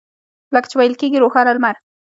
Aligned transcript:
لکه 0.53 0.67
چې 0.71 0.75
ویل 0.77 0.93
کېږي 1.01 1.17
روښانه 1.23 1.51
لمر. 1.55 1.75